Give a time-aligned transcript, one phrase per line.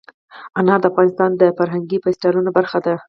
[0.59, 2.93] انار د افغانستان د فرهنګي فستیوالونو برخه ده.